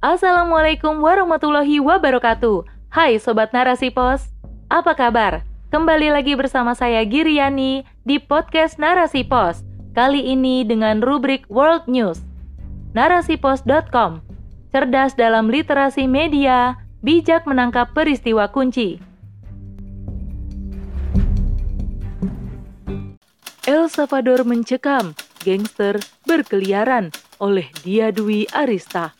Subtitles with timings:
[0.00, 2.64] Assalamualaikum warahmatullahi wabarakatuh.
[2.88, 4.32] Hai Sobat Narasi Pos,
[4.72, 5.44] apa kabar?
[5.68, 9.60] Kembali lagi bersama saya Giriani di podcast Narasi Pos.
[9.92, 12.24] Kali ini dengan rubrik World News.
[12.96, 14.24] Narasipos.com
[14.72, 18.96] Cerdas dalam literasi media, bijak menangkap peristiwa kunci.
[23.68, 25.12] El Salvador mencekam,
[25.44, 29.19] gangster berkeliaran oleh Dia Dwi Arista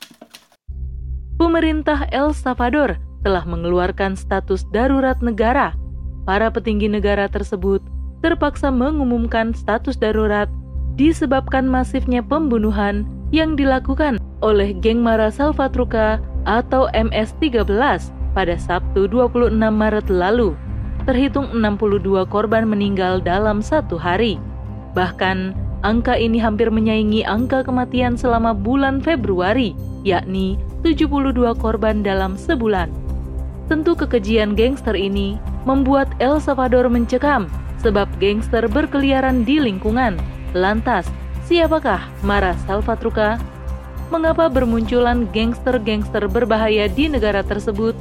[1.50, 2.94] pemerintah El Salvador
[3.26, 5.74] telah mengeluarkan status darurat negara.
[6.22, 7.82] Para petinggi negara tersebut
[8.22, 10.46] terpaksa mengumumkan status darurat
[10.94, 13.02] disebabkan masifnya pembunuhan
[13.34, 17.66] yang dilakukan oleh geng Mara Salvatruca atau MS-13
[18.30, 20.54] pada Sabtu 26 Maret lalu.
[21.02, 24.38] Terhitung 62 korban meninggal dalam satu hari.
[24.94, 29.74] Bahkan, angka ini hampir menyaingi angka kematian selama bulan Februari,
[30.06, 32.88] yakni 72 korban dalam sebulan.
[33.68, 35.36] Tentu kekejian gangster ini
[35.68, 37.46] membuat El Salvador mencekam
[37.84, 40.16] sebab gangster berkeliaran di lingkungan.
[40.56, 41.06] Lantas,
[41.46, 43.38] siapakah Mara Salvatruca?
[44.10, 47.94] Mengapa bermunculan gangster-gangster berbahaya di negara tersebut?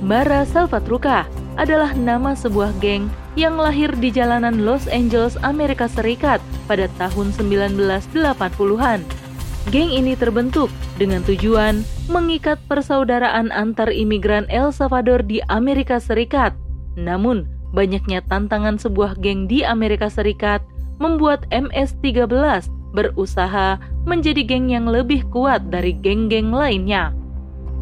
[0.00, 1.28] Mara Salvatruca
[1.60, 9.21] adalah nama sebuah geng yang lahir di jalanan Los Angeles, Amerika Serikat pada tahun 1980-an.
[9.70, 16.50] Geng ini terbentuk dengan tujuan mengikat persaudaraan antar imigran El Salvador di Amerika Serikat.
[16.98, 20.66] Namun, banyaknya tantangan sebuah geng di Amerika Serikat
[20.98, 27.14] membuat MS-13 berusaha menjadi geng yang lebih kuat dari geng-geng lainnya.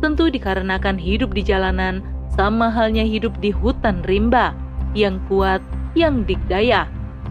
[0.04, 2.04] Tentu dikarenakan hidup di jalanan
[2.36, 4.52] sama halnya hidup di hutan rimba,
[4.92, 5.64] yang kuat,
[5.96, 6.84] yang dikdaya.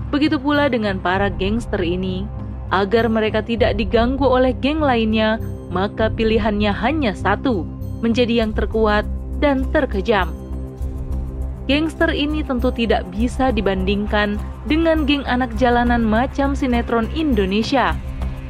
[0.09, 2.25] Begitu pula dengan para gangster ini
[2.69, 5.41] Agar mereka tidak diganggu oleh geng lainnya,
[5.73, 7.65] maka pilihannya hanya satu,
[8.01, 9.05] menjadi yang terkuat
[9.41, 10.29] dan terkejam.
[11.69, 17.93] Gangster ini tentu tidak bisa dibandingkan dengan geng anak jalanan macam sinetron Indonesia.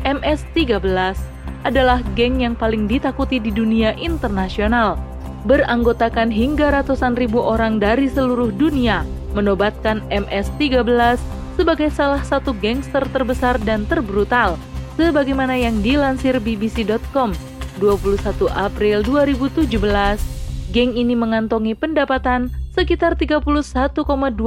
[0.08, 1.20] MS-13
[1.68, 4.96] adalah geng yang paling ditakuti di dunia internasional,
[5.44, 9.04] beranggotakan hingga ratusan ribu orang dari seluruh dunia,
[9.36, 11.20] menobatkan MS-13
[11.60, 14.56] sebagai salah satu gangster terbesar dan terbrutal,
[14.96, 17.36] sebagaimana yang dilansir BBC.com
[17.84, 19.68] 21 April 2017.
[20.72, 23.92] Geng ini mengantongi pendapatan sekitar 31,2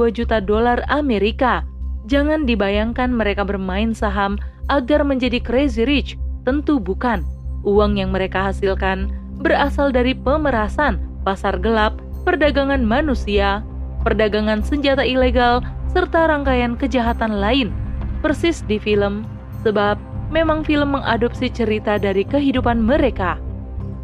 [0.09, 1.61] juta dolar Amerika.
[2.09, 4.41] Jangan dibayangkan mereka bermain saham
[4.73, 6.17] agar menjadi crazy rich,
[6.49, 7.21] tentu bukan.
[7.61, 13.61] Uang yang mereka hasilkan berasal dari pemerasan, pasar gelap, perdagangan manusia,
[14.03, 15.63] perdagangan senjata ilegal,
[15.95, 17.71] serta rangkaian kejahatan lain,
[18.19, 19.23] persis di film,
[19.63, 19.97] sebab
[20.29, 23.39] memang film mengadopsi cerita dari kehidupan mereka.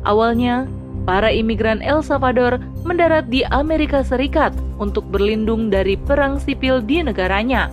[0.08, 0.70] Awalnya,
[1.04, 7.68] para imigran El Salvador mendarat di Amerika Serikat untuk berlindung dari perang sipil di negaranya.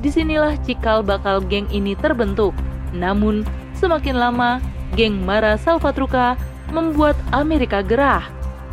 [0.00, 2.56] Di sinilah cikal bakal geng ini terbentuk.
[2.96, 3.44] Namun,
[3.76, 4.62] semakin lama,
[4.96, 6.38] geng Mara Salvatruca
[6.72, 8.24] membuat Amerika gerah.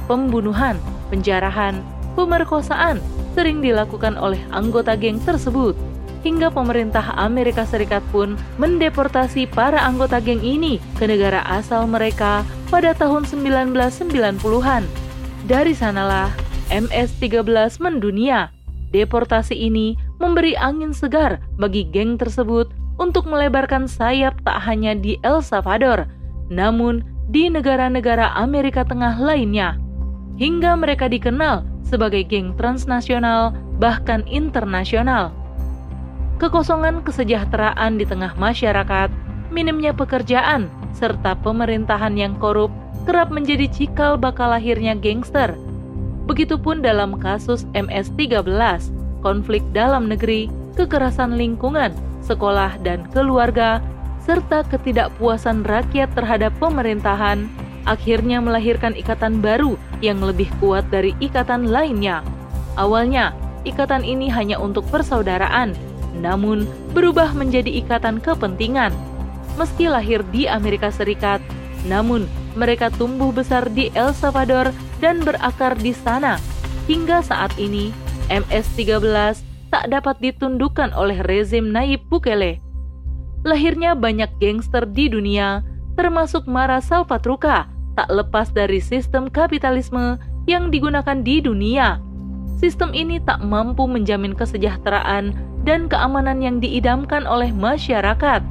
[0.06, 0.76] Pembunuhan,
[1.08, 1.80] penjarahan,
[2.14, 3.02] pemerkosaan,
[3.34, 5.74] sering dilakukan oleh anggota geng tersebut.
[6.24, 12.96] Hingga pemerintah Amerika Serikat pun mendeportasi para anggota geng ini ke negara asal mereka pada
[12.96, 14.88] tahun 1990-an.
[15.44, 16.32] Dari sanalah
[16.72, 18.56] MS-13 mendunia.
[18.96, 22.72] Deportasi ini memberi angin segar bagi geng tersebut
[23.02, 26.06] untuk melebarkan sayap tak hanya di El Salvador,
[26.48, 29.76] namun di negara-negara Amerika Tengah lainnya.
[30.38, 35.30] Hingga mereka dikenal sebagai geng transnasional bahkan internasional.
[36.42, 39.14] Kekosongan kesejahteraan di tengah masyarakat,
[39.54, 40.66] minimnya pekerjaan,
[40.98, 42.74] serta pemerintahan yang korup
[43.06, 45.54] kerap menjadi cikal bakal lahirnya gangster.
[46.26, 48.90] Begitupun dalam kasus MS-13,
[49.22, 51.94] konflik dalam negeri, kekerasan lingkungan,
[52.26, 53.84] sekolah dan keluarga,
[54.24, 57.46] serta ketidakpuasan rakyat terhadap pemerintahan
[57.84, 62.24] akhirnya melahirkan ikatan baru yang lebih kuat dari ikatan lainnya.
[62.80, 65.76] Awalnya, ikatan ini hanya untuk persaudaraan,
[66.20, 68.92] namun berubah menjadi ikatan kepentingan.
[69.60, 71.40] Meski lahir di Amerika Serikat,
[71.86, 72.26] namun
[72.58, 76.38] mereka tumbuh besar di El Salvador dan berakar di sana.
[76.90, 77.94] Hingga saat ini,
[78.30, 79.42] MS-13
[79.74, 82.62] tak dapat ditundukkan oleh rezim Nayib Bukele.
[83.44, 85.66] Lahirnya banyak gangster di dunia,
[85.98, 90.18] termasuk Mara Salvatruca, tak lepas dari sistem kapitalisme
[90.50, 92.02] yang digunakan di dunia.
[92.58, 95.36] Sistem ini tak mampu menjamin kesejahteraan
[95.68, 98.44] dan keamanan yang diidamkan oleh masyarakat.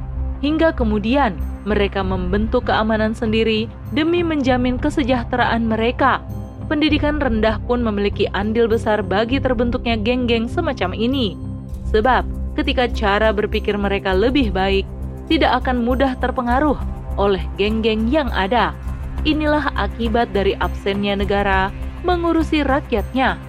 [0.43, 6.19] hingga kemudian mereka membentuk keamanan sendiri demi menjamin kesejahteraan mereka.
[6.67, 11.39] Pendidikan rendah pun memiliki andil besar bagi terbentuknya geng-geng semacam ini.
[11.95, 12.27] Sebab
[12.59, 14.83] ketika cara berpikir mereka lebih baik,
[15.31, 16.75] tidak akan mudah terpengaruh
[17.15, 18.75] oleh geng-geng yang ada.
[19.23, 21.71] Inilah akibat dari absennya negara
[22.03, 23.39] mengurusi rakyatnya.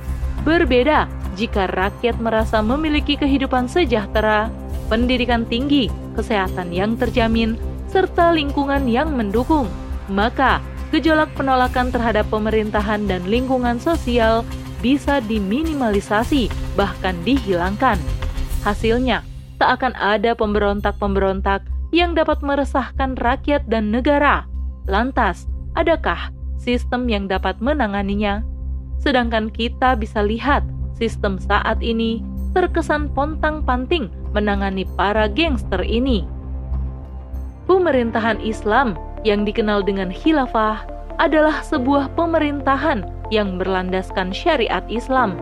[0.47, 4.47] Berbeda jika rakyat merasa memiliki kehidupan sejahtera,
[4.87, 7.59] pendidikan tinggi, kesehatan yang terjamin,
[7.91, 9.67] serta lingkungan yang mendukung,
[10.06, 10.62] maka
[10.94, 14.47] gejolak penolakan terhadap pemerintahan dan lingkungan sosial
[14.79, 16.47] bisa diminimalisasi,
[16.79, 17.99] bahkan dihilangkan.
[18.62, 19.26] Hasilnya,
[19.59, 24.47] tak akan ada pemberontak-pemberontak yang dapat meresahkan rakyat dan negara.
[24.87, 28.43] Lantas, adakah sistem yang dapat menanganinya?
[29.03, 30.65] Sedangkan kita bisa lihat
[30.97, 32.23] sistem saat ini
[32.55, 36.25] terkesan pontang-panting menangani para gangster ini.
[37.67, 38.94] Pemerintahan Islam
[39.26, 40.87] yang dikenal dengan khilafah
[41.19, 45.38] adalah sebuah pemerintahan yang berlandaskan syariat Islam.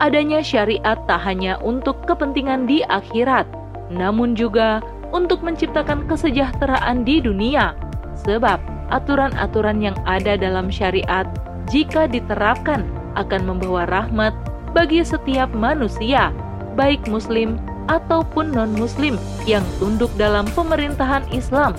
[0.00, 3.44] Adanya syariat tak hanya untuk kepentingan di akhirat,
[3.92, 4.80] namun juga
[5.12, 7.76] untuk menciptakan kesejahteraan di dunia.
[8.24, 11.26] Sebab aturan-aturan yang ada dalam syariat
[11.70, 14.34] jika diterapkan akan membawa rahmat
[14.74, 16.30] bagi setiap manusia,
[16.78, 17.58] baik Muslim
[17.90, 21.74] ataupun non-Muslim yang tunduk dalam pemerintahan Islam.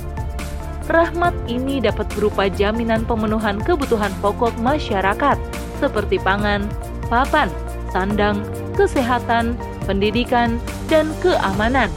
[0.91, 5.39] Rahmat ini dapat berupa jaminan pemenuhan kebutuhan pokok masyarakat,
[5.79, 6.67] seperti pangan,
[7.07, 7.47] papan,
[7.95, 8.43] sandang,
[8.75, 9.55] kesehatan,
[9.87, 10.59] pendidikan,
[10.91, 11.87] dan keamanan.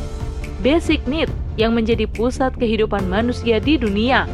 [0.62, 1.26] Basic need
[1.58, 4.30] yang menjadi pusat kehidupan manusia di dunia.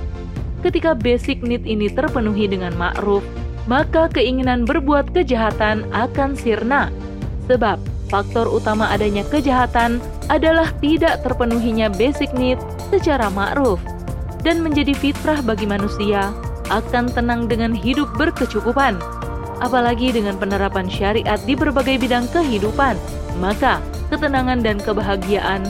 [0.60, 3.24] Ketika basic need ini terpenuhi dengan ma'ruf,
[3.64, 6.92] maka keinginan berbuat kejahatan akan sirna.
[7.48, 7.80] Sebab
[8.12, 12.60] faktor utama adanya kejahatan adalah tidak terpenuhinya basic need
[12.92, 13.80] secara ma'ruf
[14.44, 16.32] dan menjadi fitrah bagi manusia
[16.68, 19.00] akan tenang dengan hidup berkecukupan.
[19.60, 22.96] Apalagi dengan penerapan syariat di berbagai bidang kehidupan,
[23.40, 25.60] maka ketenangan dan kebahagiaan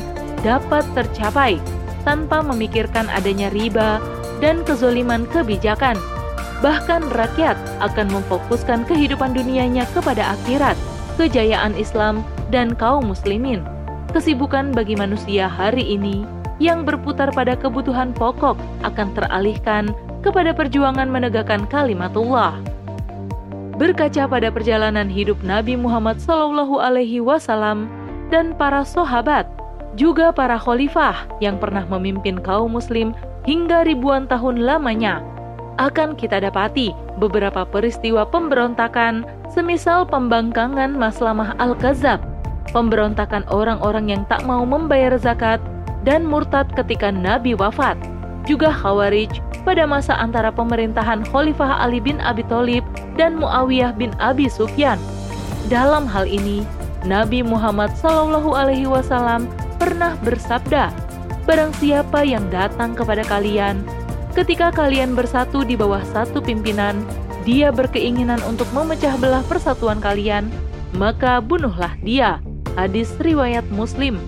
[0.47, 1.59] dapat tercapai
[2.07, 3.99] tanpa memikirkan adanya riba
[4.41, 5.97] dan kezoliman kebijakan
[6.61, 10.77] Bahkan rakyat akan memfokuskan kehidupan dunianya kepada akhirat,
[11.17, 12.21] kejayaan Islam,
[12.53, 13.65] dan kaum muslimin.
[14.13, 16.29] Kesibukan bagi manusia hari ini
[16.61, 22.61] yang berputar pada kebutuhan pokok akan teralihkan kepada perjuangan menegakkan kalimatullah.
[23.81, 27.89] Berkaca pada perjalanan hidup Nabi Muhammad SAW
[28.29, 29.49] dan para sahabat,
[29.97, 35.25] juga para khalifah yang pernah memimpin kaum Muslim hingga ribuan tahun lamanya,
[35.81, 42.21] akan kita dapati beberapa peristiwa pemberontakan semisal pembangkangan Maslamah Al-Kazab,
[42.77, 45.59] pemberontakan orang-orang yang tak mau membayar zakat,
[46.05, 47.97] dan murtad ketika Nabi wafat,
[48.49, 49.29] juga Khawarij
[49.69, 52.85] pada masa antara pemerintahan Khalifah Ali bin Abi Thalib
[53.21, 54.97] dan Muawiyah bin Abi Sufyan.
[55.69, 56.65] Dalam hal ini,
[57.05, 59.45] Nabi Muhammad Wasallam
[59.77, 60.89] pernah bersabda,
[61.51, 63.83] "Barang siapa yang datang kepada kalian
[64.31, 67.03] Ketika kalian bersatu di bawah satu pimpinan,
[67.43, 70.47] dia berkeinginan untuk memecah belah persatuan kalian,
[70.95, 72.39] maka bunuhlah dia.
[72.79, 74.23] Hadis riwayat Muslim.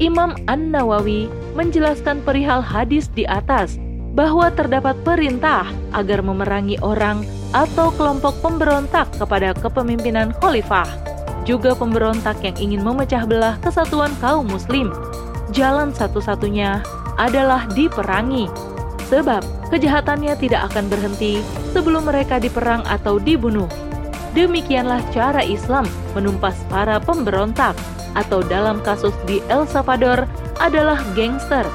[0.00, 3.76] Imam An-Nawawi menjelaskan perihal hadis di atas
[4.16, 7.20] bahwa terdapat perintah agar memerangi orang
[7.52, 10.88] atau kelompok pemberontak kepada kepemimpinan khalifah,
[11.44, 14.88] juga pemberontak yang ingin memecah belah kesatuan kaum muslim.
[15.50, 16.78] Jalan satu-satunya
[17.18, 18.46] adalah diperangi
[19.10, 19.42] sebab
[19.74, 21.42] kejahatannya tidak akan berhenti
[21.74, 23.66] sebelum mereka diperang atau dibunuh.
[24.30, 25.82] Demikianlah cara Islam
[26.14, 27.74] menumpas para pemberontak,
[28.14, 30.26] atau dalam kasus di El Salvador
[30.62, 31.66] adalah gangster.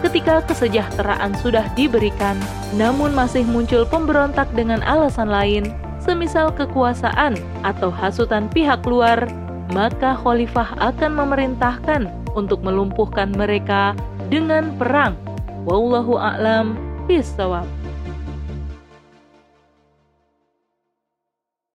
[0.00, 2.36] Ketika kesejahteraan sudah diberikan,
[2.76, 5.68] namun masih muncul pemberontak dengan alasan lain,
[6.00, 9.26] semisal kekuasaan atau hasutan pihak luar,
[9.74, 12.08] maka khalifah akan memerintahkan
[12.38, 13.98] untuk melumpuhkan mereka
[14.30, 15.18] dengan perang
[15.68, 17.66] Wallahu a'lam bishawab.